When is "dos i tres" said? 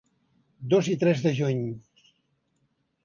0.71-1.21